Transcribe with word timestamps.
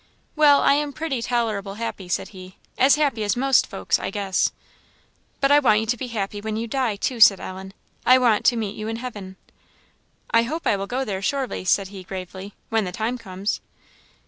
"Well, 0.35 0.61
I 0.61 0.73
am 0.73 0.93
pretty 0.93 1.21
tolerable 1.21 1.75
happy," 1.75 2.07
said 2.09 2.29
he; 2.29 2.57
"as 2.75 2.95
happy 2.95 3.23
as 3.23 3.35
most 3.37 3.67
folks, 3.67 3.99
I 3.99 4.09
guess." 4.09 4.51
"But 5.39 5.51
I 5.51 5.59
want 5.59 5.79
you 5.81 5.85
to 5.85 5.95
be 5.95 6.07
happy 6.07 6.41
when 6.41 6.57
you 6.57 6.65
die, 6.65 6.95
too," 6.95 7.19
said 7.19 7.39
Ellen 7.39 7.71
"I 8.03 8.17
want 8.17 8.43
to 8.45 8.55
meet 8.55 8.75
you 8.75 8.87
in 8.87 8.95
heaven" 8.95 9.35
"I 10.31 10.41
hope 10.41 10.65
I 10.65 10.75
will 10.75 10.87
go 10.87 11.05
there, 11.05 11.21
surely," 11.21 11.65
said 11.65 11.89
he, 11.89 12.01
gravely 12.03 12.55
"when 12.69 12.83
the 12.85 12.91
time 12.91 13.19
comes." 13.19 13.61